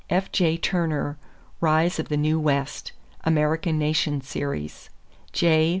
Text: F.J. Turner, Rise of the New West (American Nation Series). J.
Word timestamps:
F.J. 0.09 0.57
Turner, 0.57 1.19
Rise 1.59 1.99
of 1.99 2.09
the 2.09 2.17
New 2.17 2.39
West 2.39 2.91
(American 3.23 3.77
Nation 3.77 4.19
Series). 4.19 4.89
J. 5.31 5.69